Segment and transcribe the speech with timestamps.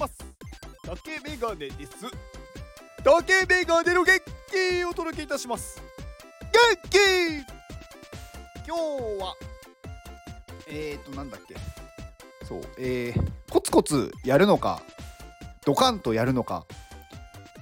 [0.00, 0.14] ます。
[0.82, 1.92] 竹メガネです。
[3.04, 4.18] 竹メガネの元
[4.50, 5.82] 気をお届けいたします。
[6.50, 6.96] 元気！
[8.66, 9.34] 今日は
[10.68, 11.54] えーとなんだっけ。
[12.46, 14.82] そうえー、コツコツやるのか
[15.66, 16.64] ドカンとやるのか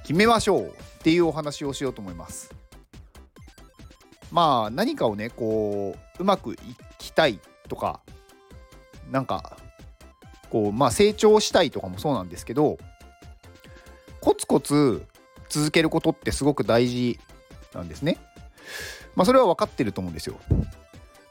[0.02, 2.54] 決めましょうっていうお話をしようと思います。
[4.30, 6.58] まあ何かをねこううまくい
[6.98, 8.00] きたいとか
[9.10, 9.58] なんか
[10.50, 12.78] こうまあ成長したいとかもそうなんですけど
[14.20, 15.04] コツコツ
[15.48, 17.18] 続けることってすごく大事
[17.74, 18.18] なんですね。
[19.14, 20.36] まあそれは分かってると思うんですよ。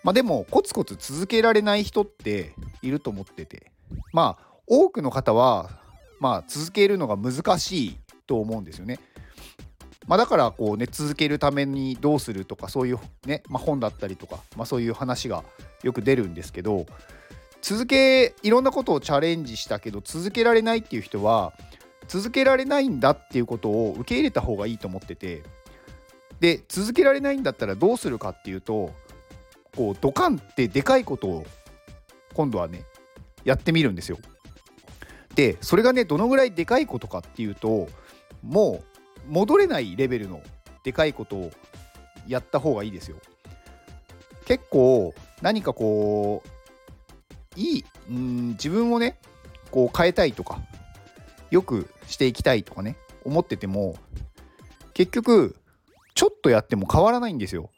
[0.03, 3.71] まあでもコツコツ続けられない人っていると思ってて
[4.13, 5.69] まあ多くの方は
[6.19, 8.99] まあ続けるのが難しいと思うんですよね。
[10.07, 15.43] まあ、だからこうね続けるためにどうするとかそういうね、まあ、本だったりとか、まあ、そういう話が
[15.83, 16.85] よく出るんですけど
[17.61, 21.53] 続けいろんなことをチャレンジしたけど続けられないっていう人は
[22.07, 25.43] 続けられないんだっていうことを受け入れた方がいいと思ってて
[26.39, 28.91] で続けられないんだったらどうするかっていうと
[29.75, 31.45] こうドカンってでかいことを
[32.33, 32.83] 今度はね
[33.43, 34.17] やってみるんですよ。
[35.35, 37.87] でそれがねどのぐらいでかいことかっていうと
[38.41, 38.83] も
[39.27, 40.41] う戻れないレベルの
[40.83, 41.51] でかいことを
[42.27, 43.17] やった方がいいですよ。
[44.45, 46.49] 結構何かこう
[47.57, 49.19] いいうん自分をね
[49.71, 50.59] こう変えたいとか
[51.51, 53.97] よくしていきたいとかね思ってても
[54.93, 55.55] 結局
[56.13, 57.69] ちょっとやっても変わらないんですよ。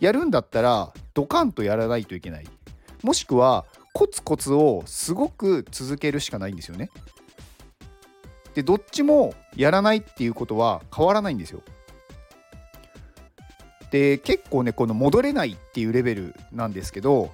[0.00, 2.46] やるんだったらドカンとやらないといけない。
[3.02, 6.88] もしくはコツコツをすごく続けるしかないんですよね。
[8.54, 11.62] でどっちもやらないっていうことは変わらないんですよ。
[13.90, 17.32] で結構ねこの戻れないっていうレベルなんですけど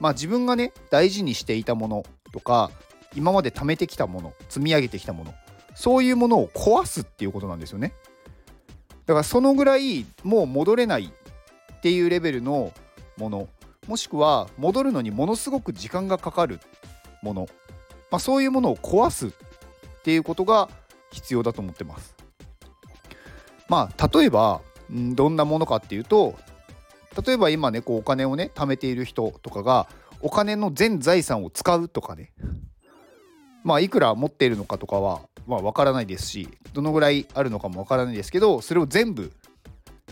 [0.00, 2.70] まあ自分がね大事にしていたものとか
[3.14, 5.34] 今まで貯めてきたもの積み上げてきたもの
[5.74, 7.92] そういうものを壊すっていうことなんですよね。
[9.06, 12.72] だからそのぐらいもう戻れないっていうレベルの
[13.16, 13.48] もの
[13.88, 16.60] もしくは戻るのにものすごく時間がかかる
[17.22, 17.48] もの、
[18.10, 19.30] まあ、そういうものを壊すっ
[20.02, 20.68] ていうことが
[21.10, 22.14] 必要だと思ってます。
[23.68, 24.60] まあ例えば
[24.90, 26.34] どんなものかっていうと
[27.24, 29.88] 例えば今ねこうお金をね貯めている人とかが
[30.20, 32.32] お金の全財産を使うとかね
[33.64, 39.32] まあいくら持っているのかとかはまあ分からないですしどのぐらいあるのかも分からないですけどそれを全部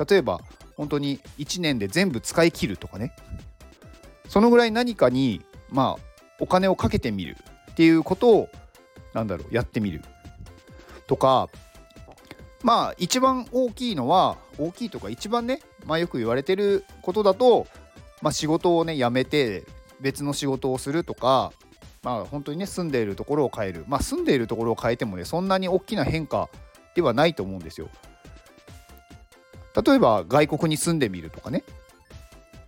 [0.09, 0.41] 例えば
[0.77, 3.13] 本当に1年で全部使い切るとかね
[4.29, 6.03] そのぐらい何かにまあ
[6.41, 7.37] お金をかけてみる
[7.73, 8.49] っていうことを
[9.15, 10.03] なんだろうやってみる
[11.07, 11.49] とか
[12.63, 17.67] まあ一番大きいのは大きいとか一番ね、まあ、よく言われてることだと、
[18.21, 19.65] まあ、仕事をね辞めて
[20.01, 21.53] 別の仕事をするとか
[22.03, 26.49] まあ本当にね住んでいるところを変えるまあ住んでいるところを変えてもねそんなに大きな変化
[26.95, 27.89] ではないと思うんですよ。
[29.87, 31.63] 例えば外国に住んでみるとかね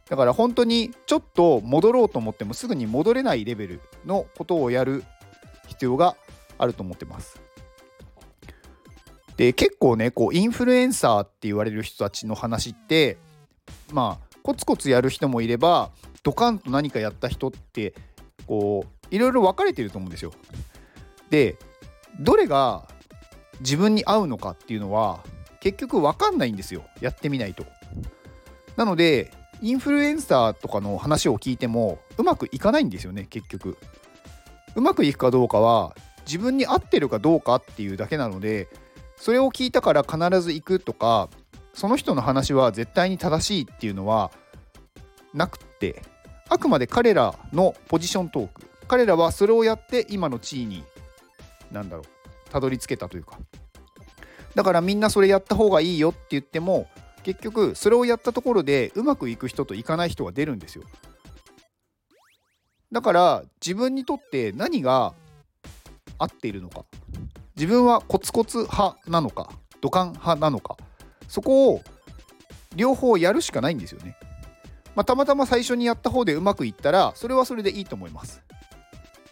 [0.09, 5.05] だから本当にちょっと戻ろうと思ってもすぐに戻れないレベルのことをやる
[5.67, 6.17] 必要が
[6.59, 7.41] あると思ってます。
[9.41, 13.17] で結構ねこうインフルエンサーって言われる人たちの話って
[13.91, 15.93] まあコツコツやる人もいれば
[16.23, 17.95] ドカンと何かやった人って
[18.47, 20.33] こういろいろ分かれてると思うんですよ。
[21.31, 21.57] で
[22.21, 22.87] どれが
[23.61, 25.25] 自分に合うのかっていうのは
[25.61, 27.65] 結局分かんないんですよやってみないと。
[28.77, 33.79] なのでインフルエンサーとかの話を聞いてもうまくいかないんですよね結局。
[34.75, 35.97] うまくいくかどうかは
[36.27, 38.69] 自分に合ってるかどうかっていうだけなので
[39.21, 41.29] それを聞いたから必ず行くとか
[41.75, 44.33] その人の話は絶対に正しいっていうのは
[45.35, 46.03] なくって
[46.49, 48.63] あくまで彼らのポジショントーク。
[48.89, 50.83] 彼らはそれをやって今の地位に
[51.71, 53.39] 何だろうたどり着けたというか。
[54.57, 56.89] だからみんなそれやった方がいいよって言っても
[57.23, 60.83] 結局それをやったところでうまくいく人といかない人が出るんですよ。
[62.91, 65.15] だから自分にとって何が
[66.19, 66.85] 合っているのか。
[67.61, 69.51] 自分はコツコツ派なのか
[69.83, 70.79] 土管派なのか
[71.29, 71.83] そこを
[72.75, 74.17] 両方やるしかないんですよね、
[74.95, 78.43] まあ、たまたま最初にやった方でうまくいったらそれはそれでいいと思います。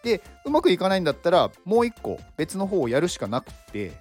[0.02, 3.92] でうまくいかないんだったらもう一個別の方をやるしかなくて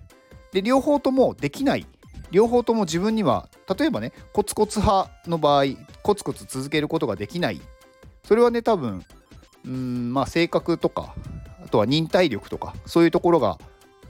[0.51, 1.87] で両方ともできない。
[2.29, 3.47] 両方とも自分には
[3.79, 5.67] 例えばねコツコツ派の場合
[6.03, 7.61] コツコツ続けることができない。
[8.25, 9.05] それはね多分
[9.65, 11.15] うんまあ性格とか
[11.63, 13.57] あとは忍耐力とかそういうところが、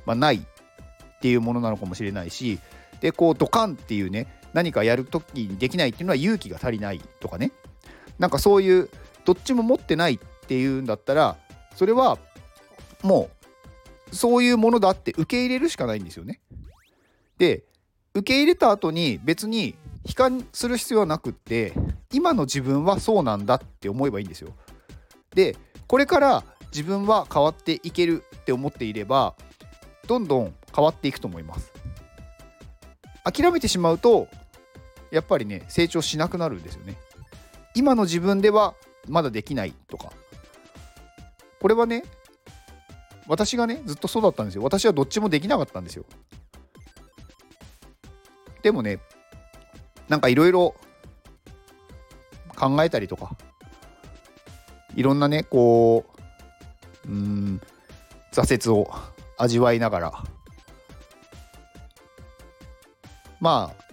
[0.07, 2.59] まあ、ないっていうものなのかもしれないし
[3.01, 7.51] でこうドカンっていうね何かやるときにできないっていうのは勇気が足りないとかね
[8.18, 8.89] なんかそういう
[9.25, 11.36] どっちも持ってないっていうんだったら
[11.75, 12.18] それは
[13.04, 13.30] も
[14.12, 16.39] うそういうものだって受け入れるしかないんですよね。
[17.38, 17.63] で
[18.13, 19.75] 受け入れた後に別に
[20.06, 21.74] 悲観する必要はなくって
[22.12, 24.54] 今の自分はそうなんだって思えばいいんですよ。
[25.36, 25.57] で
[25.88, 29.36] これから自分は変わっていけるって思っていれば
[30.07, 31.71] どんどん変わっていくと思います。
[33.24, 34.27] 諦めてしまうと
[35.12, 36.98] やっぱりね成長しなくなるんですよね。
[37.75, 38.74] 今の自分では
[39.07, 40.12] まだできないとか
[41.59, 42.04] これはね
[43.27, 46.06] 私がねずっとそうだったんですよ私はどっちもできなかったんですよ
[48.63, 49.00] でもね
[50.09, 50.75] なんかいろいろ
[52.56, 53.38] 考えたりとか
[54.95, 56.06] いろんなねこ
[57.06, 57.62] ううん
[58.31, 58.92] 挫折を
[59.38, 60.24] 味わいながら
[63.39, 63.84] まあ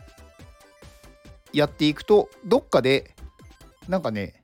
[1.53, 3.15] やっていくとどっかで
[3.89, 4.43] なんかね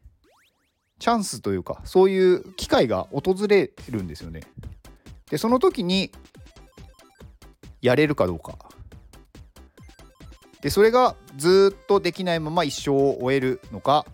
[0.98, 4.42] チャンスというかそういう機会が訪れるんですよね。
[5.30, 6.12] でその時に
[7.80, 8.58] やれるかどうか。
[10.60, 14.04] でそれがずっとできないまま一生を終えるのか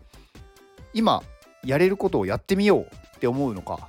[0.95, 1.25] 今
[1.65, 3.89] やれることをやってみようって思うのか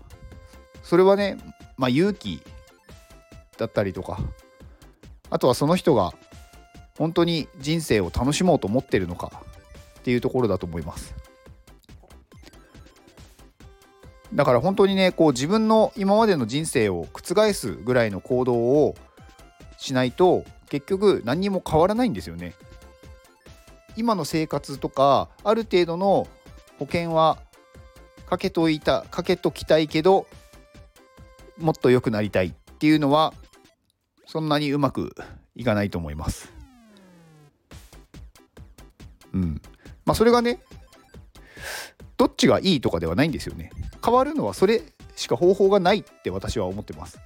[0.81, 1.37] それはね
[1.77, 2.41] まあ勇気
[3.57, 4.19] だったりとか
[5.29, 6.13] あとはその人が
[6.97, 9.31] 本当に人生を楽しもうと思ってるのか
[9.99, 11.13] っていうところだと思います。
[14.33, 18.95] だから本当にねこう自分の今までの人生を覆すぐらいの行動を
[19.77, 22.53] しないと結局何にも変わらないんですよね。
[23.95, 26.27] 今の生活とかある程度の
[26.77, 27.39] 保険は
[28.27, 30.27] かけといたかけときたいけど
[31.57, 33.33] もっと良くなりたいっていうのは
[34.27, 35.15] そんなにうまく
[35.55, 36.53] いかないと思います。
[39.33, 39.61] うん。
[40.05, 40.59] まあそれがね
[42.17, 43.71] どっちがいいとかではないんですよね。
[44.03, 44.83] 変わるのはそれ
[45.17, 47.19] しか方法がないって私は思ってます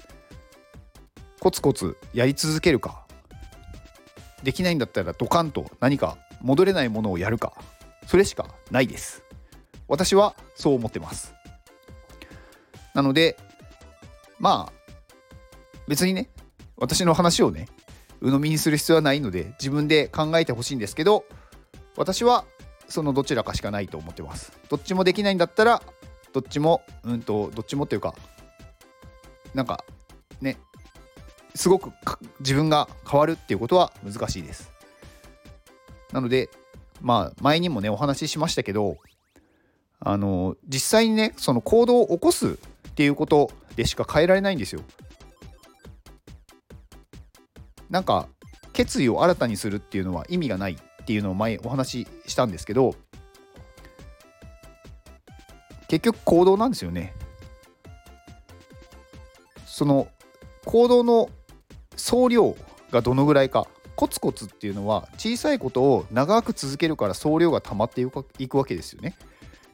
[1.40, 3.06] コツコツやり続けるか
[4.44, 7.54] できないんだったらドカンと何か戻れないものをやるか
[8.08, 9.24] それしかないです
[9.88, 11.36] 私はそう思ってます
[12.96, 13.38] なので
[14.40, 14.92] まあ
[15.88, 16.30] 別にね
[16.82, 17.68] 私の話をね
[18.22, 21.26] 鵜呑みにする必要はないので自分で考えてほしいんですけど
[21.96, 22.44] 私は
[22.90, 24.52] そのどちらかしかないと思ってます。
[24.68, 25.82] どっちもできないんだったら
[26.34, 28.16] どっちもうんとどっちもっていうか
[29.54, 29.86] なんか
[30.42, 30.58] ね
[31.54, 31.92] すごく
[32.40, 34.72] 自分が変わるっていうことは難しいです。
[36.12, 36.50] なので
[37.00, 38.98] まあ前にもねお話ししましたけど
[40.00, 42.58] あの実際にねその行動を起こす
[42.90, 44.82] っていうことでしか変えられないんですよ。
[47.92, 48.28] なんか
[48.74, 52.96] 決意を新たにするっていうのは意味がないっていうのを前お話ししたんですけど
[55.88, 57.14] 結局行動なんですよね。
[59.66, 60.08] その
[60.66, 61.30] 行動の
[61.98, 62.56] 総量
[62.92, 68.02] がどのぐらいかコツコツっていうのは小さいことを長く続けるから総量が溜まって
[68.38, 69.16] いくわけですよね。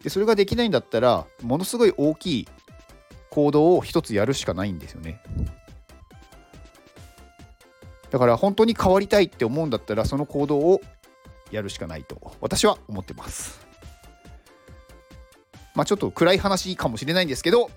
[0.01, 2.47] でそれができないんだったらものすごい大きい
[3.29, 5.21] 行動を一つやるしかないんですよね。
[8.09, 10.81] だから本当に変わりたいって思うんだったらその行動を
[11.51, 13.67] やるしかないと私は思ってます。
[15.75, 17.69] まあ、ちょっと暗い話かもしれないんですけど、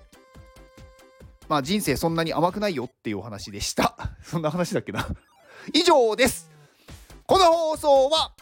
[1.47, 3.95] まあ、人生そんなに甘くないよっていうお話でした。
[4.23, 5.07] そんな話だっけな。
[5.71, 6.49] 以上です。
[7.27, 8.33] この放送は、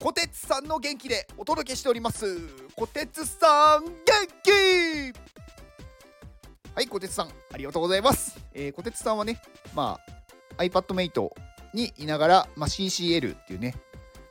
[0.00, 2.38] こてつさんの元気でお届けしております。
[2.74, 3.94] こてつさん、元
[4.42, 5.16] 気
[6.74, 8.45] はい、こてつさん、ありがとうございます。
[8.56, 9.40] えー、こてつさんはね、
[9.74, 10.00] ま
[10.56, 11.30] あ、iPadMate
[11.74, 13.76] にいながら、まあ、CCL っていうね、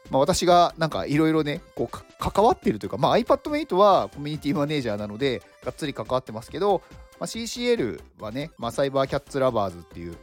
[0.10, 6.82] まあ、私がなんかいろいろねこう関わってるというか、まあ、iPadMate はコミュニティマネージャーなのでがっつり関わってますけど、
[7.20, 10.17] まあ、CCL はね、まあ、サイバーキャッツラバーズっていう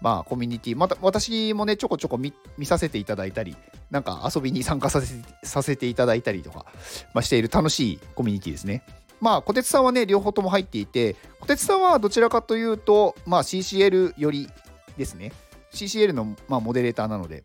[0.00, 2.32] まあコミュニティまた私もねちょこちょこ見
[2.64, 3.56] させていただいたり
[3.90, 6.66] なんか遊びに参加させさせていただいたりとか、
[7.14, 8.84] まあ、している楽しいコミュニティですね。
[9.20, 14.48] まあ、小鉄さんはね、両方とも入っていて、小鉄さんはどちらかというと、まあ、CCL より
[14.96, 15.32] ですね。
[15.72, 17.42] CCL の、まあ、モデレーターなので、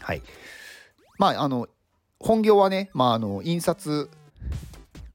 [0.00, 0.22] はい。
[1.18, 1.68] まあ、あの、
[2.20, 4.10] 本業はね、まあ、あの、印刷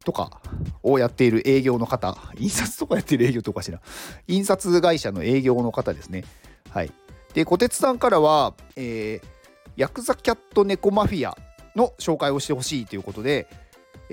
[0.05, 0.41] とか
[0.83, 3.81] をやっている営業の方、印刷とかやっている営業とかしら、
[4.27, 6.23] 印刷会社の営業の方ですね。
[6.69, 6.91] はい。
[7.33, 9.27] で、小鉄さんからは、えー、
[9.75, 11.37] ヤクザキャット猫マフィア
[11.75, 13.47] の紹介をしてほしいということで、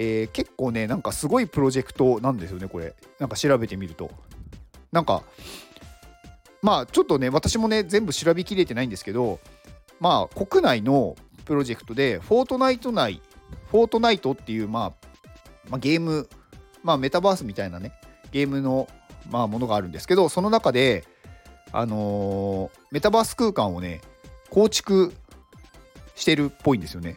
[0.00, 2.94] えー、結構ね、なんかすごいプロジェクトなんですよね、これ。
[3.18, 4.10] なんか調べてみると。
[4.92, 5.22] なんか、
[6.62, 9.40] まあちょっとね、私もね、全部調べきれてないんですけど、
[10.00, 13.20] まあ国内のプロジェクトで、フォートナイト内、
[13.70, 15.06] フォートナイトっていう、まあ、
[15.68, 16.28] まあ、ゲーム、
[16.82, 17.92] まあ、メタバースみたいなね、
[18.32, 18.88] ゲームの
[19.30, 21.04] まあ、ものがあるんですけどその中で、
[21.72, 24.00] あのー、メタバース空間をね
[24.50, 25.12] 構築
[26.14, 27.16] してるっぽいんですよね。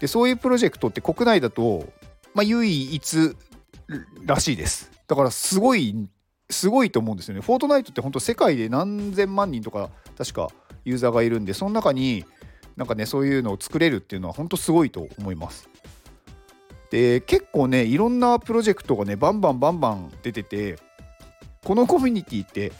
[0.00, 1.86] でそういうプロジェクトって国内だと、
[2.34, 3.36] まあ、唯一
[4.24, 4.90] らしいです。
[5.06, 6.08] だからすごい
[6.50, 7.40] すごいと思うんですよね。
[7.40, 10.48] フォートナイトって本当世界で何千万人とか確か
[10.84, 12.24] ユーザーがいるんでその中に
[12.76, 15.68] なんかねそういうのを作れるっていうのは本当すごいと思います。
[16.90, 20.78] で結構ねいろんなプロジェクトがねバンバンバンバン出てて
[21.64, 22.72] このコミュニティって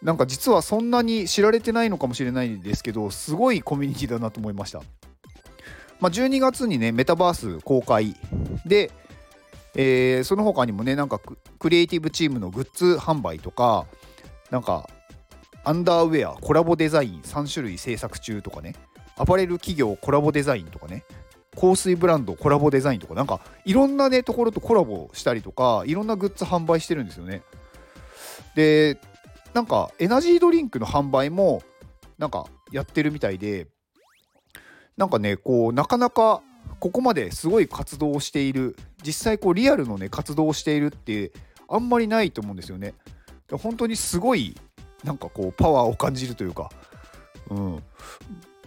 [0.00, 4.82] なんか実はそんなに知られてないのかもしれないんですけどすごいコミュニティだなと思いました。
[6.02, 8.16] まあ、12月にねメタバース公開。
[8.66, 8.90] で、
[9.76, 11.20] えー、その他にもねなんか
[11.60, 13.86] クリエイティブチームのグッズ販売とか
[14.50, 14.90] なんか
[15.62, 18.74] アンダーウェアコラボデザイン3種類制作中とかね
[19.16, 21.04] アパレル企業コラボデザインとかね
[21.56, 27.42] 香水ブランドコラボデザインとかなんかいろんなねところとコラボしたりとかいろんなグッズ販売してるんですよね。
[28.56, 28.98] で
[29.54, 31.62] なんかエナジードリンクの販売も
[32.18, 33.68] なんかやってるみたいで
[35.02, 36.42] なんかねこうなかなか
[36.78, 41.32] ここまですごい活動をしている実際こうリアルのね活動をしているって
[41.68, 42.94] あんまりないと思うんですよね。
[43.50, 44.56] 本当にすごい
[45.02, 46.70] なんかこうパワーを感じるというか。
[47.50, 47.82] うん。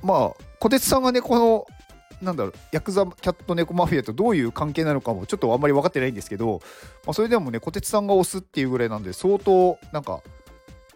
[0.04, 1.65] まあ小鉄さんがねこの
[2.22, 6.60] なんだろうヤクザキャットネコマフィアとどういう関係なのかもちょっとあんまり分かってないんですけど、
[7.06, 10.22] まあ、それでもね小鉄さんが推すっていうぐらいなんで相当なんか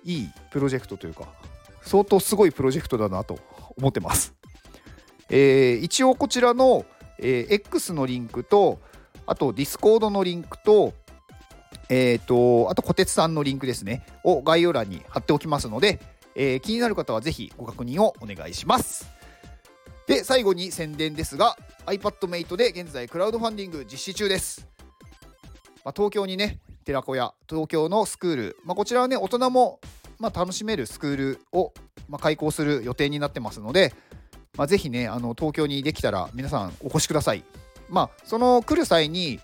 [0.04, 1.30] いいプロジェクトというか
[1.82, 3.40] 相当すごいプロジェクトだなと
[3.78, 4.39] 思ってます。
[5.30, 6.86] えー、一応こちらの、
[7.18, 8.80] えー、X のリンクと
[9.26, 10.94] あと Discord のリンクと
[11.92, 16.00] えーと、あと、小鉄さんのリンクですね、を概要欄に貼っておきますので、
[16.36, 19.10] えー、気になる方はぜひご確認をお願いします。
[20.06, 21.58] で、最後に宣伝ですが、
[21.88, 24.68] iPadMate で現在クラウドファンディング実施中です。
[25.84, 29.80] まあ、東京にね、寺子屋、東京のスクール、まあ、こちらはね、大人も、
[30.20, 31.74] まあ、楽しめるスクールを、
[32.08, 33.94] ま開校する予定になってますので、
[34.58, 37.44] まあ、ぜひね、あの東京にできたら皆さんお越しください。
[37.88, 39.40] まあ、その来る際に、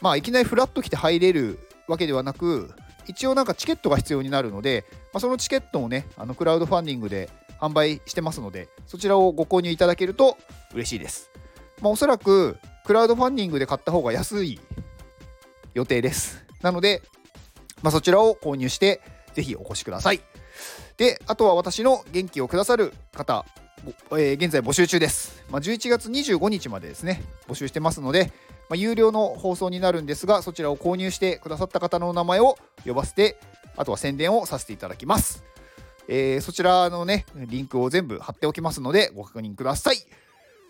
[0.00, 2.70] まあ、いきなりフラッと来て入れるわけではなく、
[3.06, 10.36] 一応なんかチケットが必要になるので、まあ、そのチケットをね、あのクラウドファンディングで販売してますので、そちらをご購入いただけると
[10.74, 11.30] 嬉しいです。
[11.80, 14.60] まあ、おそらく、クラウドファンディングで買った方が安い
[15.74, 16.44] 予定です。
[16.62, 17.02] なので、
[17.82, 19.00] まあ、そちらを購入して、
[19.34, 20.20] ぜひお越しください。
[20.96, 23.46] で、あとは私の元気をくださる方、
[24.12, 25.44] えー、現在募集中です。
[25.50, 28.32] まあ、11月25日までですね、募集してますので、
[28.68, 33.38] まあ、有料の放送になるんですが、そちらを購入してくださった方のお名前を呼ばせて、
[33.76, 35.42] あとは宣伝をさせていただきます。
[36.08, 39.98] えー、そちらのね、リンクを全部貼っておきますので、ご確認ください。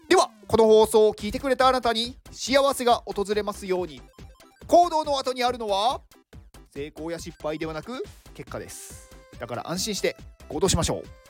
[0.09, 4.03] では、この放送を聞いてくれたあなたに幸せが訪れますように。
[4.67, 6.01] 行動の後にあるのは、
[6.75, 9.11] 成功や失敗ではなく、結果です。
[9.39, 10.17] だから安心して
[10.49, 11.28] 行動しましょう。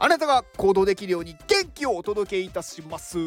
[0.00, 3.18] あなたが行動できるように元気をお届けいたします。